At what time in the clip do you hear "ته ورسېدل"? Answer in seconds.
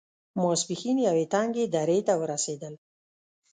2.07-2.73